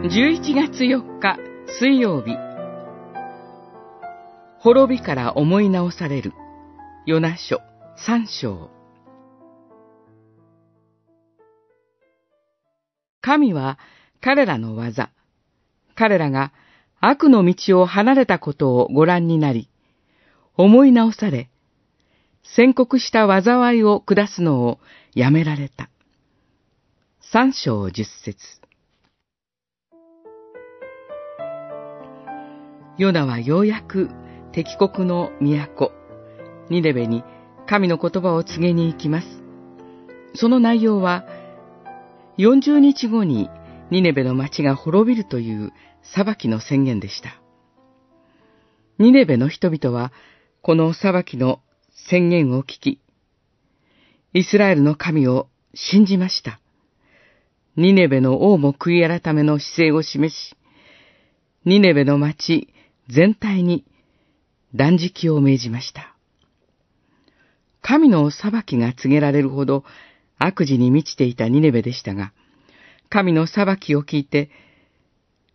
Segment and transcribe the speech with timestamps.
[0.00, 1.38] 11月4日
[1.80, 2.36] 水曜日。
[4.60, 6.32] 滅びから思い直される。
[7.04, 7.60] ヨナ書
[7.96, 8.70] 三章。
[13.22, 13.80] 神は
[14.20, 15.10] 彼らの技、
[15.96, 16.52] 彼らが
[17.00, 19.68] 悪の道を離れたことをご覧になり、
[20.56, 21.50] 思い直され、
[22.44, 24.78] 宣告した災いを下すのを
[25.16, 25.90] やめられた。
[27.20, 28.67] 三章十節。
[32.98, 34.10] ヨナはようやく
[34.50, 35.92] 敵国の都、
[36.68, 37.22] ニネベに
[37.68, 39.26] 神の言葉を告げに行きます。
[40.34, 41.24] その内容は、
[42.38, 43.50] 40日後に
[43.92, 47.40] ニネベの町が滅びるという裁きの宣言でした。
[48.98, 50.12] ニネベの人々は、
[50.60, 51.60] この裁きの
[52.10, 53.00] 宣言を聞き、
[54.34, 56.58] イスラエルの神を信じました。
[57.76, 60.56] ニネベの王も悔い改めの姿勢を示し、
[61.64, 62.68] ニネベの町
[63.08, 63.84] 全体に
[64.74, 66.14] 断食を命じました。
[67.80, 69.84] 神の裁きが告げられるほど
[70.38, 72.32] 悪事に満ちていたニネベでしたが、
[73.08, 74.50] 神の裁きを聞いて、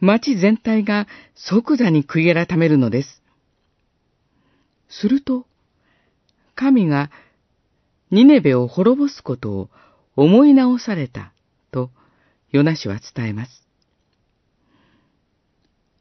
[0.00, 3.22] 町全体が即座に悔い改めるのです。
[4.88, 5.46] すると、
[6.54, 7.10] 神が
[8.10, 9.70] ニネベを滅ぼすことを
[10.16, 11.32] 思い直された
[11.70, 11.90] と
[12.50, 13.62] ヨナシは伝えます。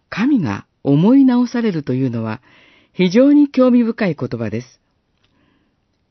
[0.09, 2.41] 神が思い直されるというのは
[2.94, 4.80] 非常に興味深い言葉です。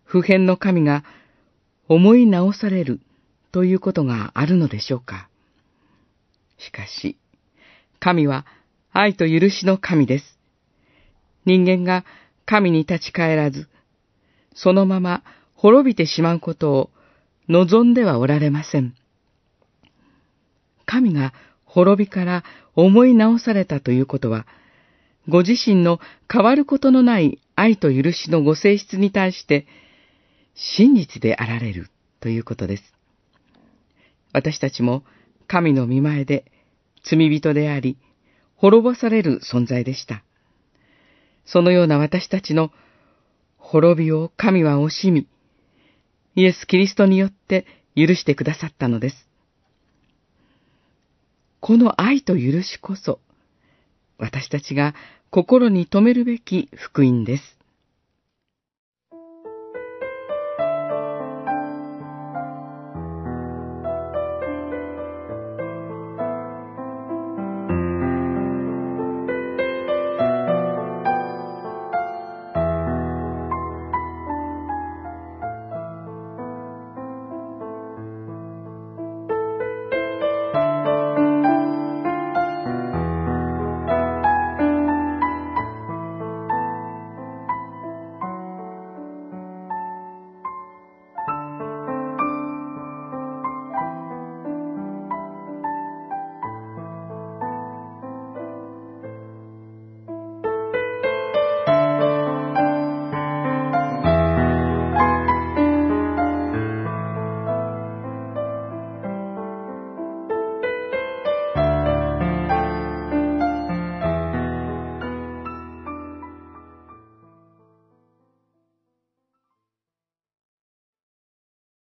[0.05, 1.05] 普遍の神が
[1.89, 3.01] 思い直される
[3.53, 5.29] ということがあるのでしょうか。
[6.59, 7.17] しかし、
[8.01, 8.47] 神は
[8.93, 10.39] 愛と許しの神です。
[11.45, 12.05] 人間が
[12.45, 13.69] 神に立ち返らず、
[14.55, 15.23] そのまま
[15.55, 16.91] 滅びてしまうことを
[17.49, 18.95] 望んではおられません。
[20.85, 21.33] 神が
[21.65, 24.47] 滅びから思い直されたということは、
[25.29, 29.67] ご自身の変わることのない愛と許しのご性質に対して
[30.55, 31.89] 真実であられる
[32.21, 32.95] ということです。
[34.33, 35.05] 私たちも
[35.47, 36.45] 神の見前で
[37.05, 37.99] 罪人であり、
[38.57, 40.25] 滅ぼされる存在でした。
[41.45, 42.71] そのような私たちの
[43.59, 45.27] 滅びを神は惜しみ、
[46.35, 49.29] イエス・キリストによって許してくださったのです。
[51.61, 53.21] この愛と許しこそ、
[54.19, 54.95] 私たちが
[55.31, 57.64] 心に留めるべき福音です。